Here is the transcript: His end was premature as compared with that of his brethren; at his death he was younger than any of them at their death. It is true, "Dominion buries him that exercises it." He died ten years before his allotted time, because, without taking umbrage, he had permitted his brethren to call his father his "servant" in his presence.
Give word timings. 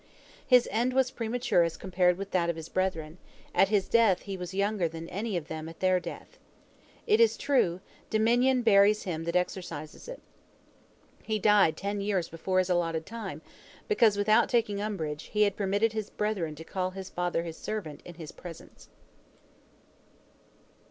His 0.47 0.67
end 0.71 0.93
was 0.93 1.11
premature 1.11 1.61
as 1.61 1.77
compared 1.77 2.17
with 2.17 2.31
that 2.31 2.49
of 2.49 2.55
his 2.55 2.69
brethren; 2.69 3.19
at 3.53 3.69
his 3.69 3.87
death 3.87 4.23
he 4.23 4.35
was 4.35 4.51
younger 4.51 4.87
than 4.87 5.07
any 5.09 5.37
of 5.37 5.47
them 5.47 5.69
at 5.69 5.79
their 5.79 5.99
death. 5.99 6.39
It 7.05 7.19
is 7.19 7.37
true, 7.37 7.81
"Dominion 8.09 8.63
buries 8.63 9.03
him 9.03 9.25
that 9.25 9.35
exercises 9.35 10.07
it." 10.07 10.19
He 11.21 11.37
died 11.37 11.77
ten 11.77 12.01
years 12.01 12.29
before 12.29 12.57
his 12.57 12.67
allotted 12.71 13.05
time, 13.05 13.43
because, 13.87 14.17
without 14.17 14.49
taking 14.49 14.81
umbrage, 14.81 15.25
he 15.33 15.43
had 15.43 15.55
permitted 15.55 15.93
his 15.93 16.09
brethren 16.09 16.55
to 16.55 16.63
call 16.63 16.89
his 16.89 17.11
father 17.11 17.43
his 17.43 17.55
"servant" 17.57 18.01
in 18.03 18.15
his 18.15 18.31
presence. 18.31 18.89